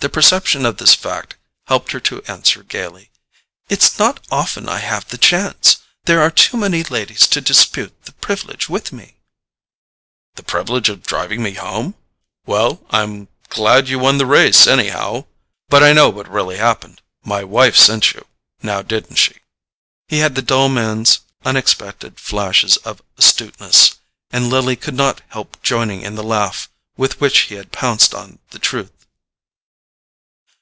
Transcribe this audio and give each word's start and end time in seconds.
The 0.00 0.08
perception 0.08 0.64
of 0.64 0.76
this 0.76 0.94
fact 0.94 1.34
helped 1.66 1.90
her 1.90 1.98
to 1.98 2.22
answer 2.28 2.62
gaily: 2.62 3.10
"It's 3.68 3.98
not 3.98 4.24
often 4.30 4.68
I 4.68 4.78
have 4.78 5.08
the 5.08 5.18
chance. 5.18 5.78
There 6.04 6.20
are 6.22 6.30
too 6.30 6.56
many 6.56 6.84
ladies 6.84 7.26
to 7.26 7.40
dispute 7.40 8.04
the 8.04 8.12
privilege 8.12 8.68
with 8.68 8.92
me." 8.92 9.16
"The 10.36 10.44
privilege 10.44 10.88
of 10.88 11.02
driving 11.02 11.42
me 11.42 11.54
home? 11.54 11.96
Well, 12.46 12.80
I'm 12.90 13.26
glad 13.48 13.88
you 13.88 13.98
won 13.98 14.18
the 14.18 14.26
race, 14.26 14.68
anyhow. 14.68 15.24
But 15.68 15.82
I 15.82 15.92
know 15.92 16.08
what 16.10 16.30
really 16.30 16.58
happened—my 16.58 17.42
wife 17.42 17.74
sent 17.74 18.14
you. 18.14 18.24
Now 18.62 18.82
didn't 18.82 19.16
she?" 19.16 19.38
He 20.06 20.18
had 20.20 20.36
the 20.36 20.42
dull 20.42 20.68
man's 20.68 21.22
unexpected 21.44 22.20
flashes 22.20 22.76
of 22.78 23.02
astuteness, 23.16 23.96
and 24.30 24.48
Lily 24.48 24.76
could 24.76 24.94
not 24.94 25.22
help 25.30 25.60
joining 25.64 26.02
in 26.02 26.14
the 26.14 26.22
laugh 26.22 26.68
with 26.96 27.20
which 27.20 27.36
he 27.50 27.56
had 27.56 27.72
pounced 27.72 28.14
on 28.14 28.38
the 28.50 28.60
truth. 28.60 28.92